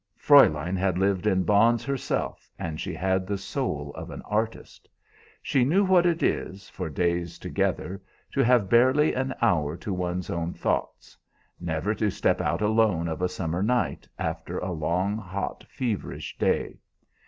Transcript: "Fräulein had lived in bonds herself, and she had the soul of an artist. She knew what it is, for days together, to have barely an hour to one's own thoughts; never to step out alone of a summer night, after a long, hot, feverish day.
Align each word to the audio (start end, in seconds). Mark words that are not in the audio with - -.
"Fräulein 0.19 0.75
had 0.77 0.97
lived 0.97 1.27
in 1.27 1.43
bonds 1.43 1.85
herself, 1.85 2.49
and 2.57 2.81
she 2.81 2.91
had 2.91 3.27
the 3.27 3.37
soul 3.37 3.91
of 3.93 4.09
an 4.09 4.23
artist. 4.23 4.89
She 5.43 5.63
knew 5.63 5.85
what 5.85 6.07
it 6.07 6.23
is, 6.23 6.67
for 6.67 6.89
days 6.89 7.37
together, 7.37 8.01
to 8.31 8.41
have 8.43 8.67
barely 8.67 9.13
an 9.13 9.35
hour 9.43 9.77
to 9.77 9.93
one's 9.93 10.31
own 10.31 10.53
thoughts; 10.55 11.15
never 11.59 11.93
to 11.93 12.09
step 12.09 12.41
out 12.41 12.63
alone 12.63 13.07
of 13.07 13.21
a 13.21 13.29
summer 13.29 13.61
night, 13.61 14.07
after 14.17 14.57
a 14.57 14.71
long, 14.71 15.19
hot, 15.19 15.63
feverish 15.69 16.35
day. 16.39 16.79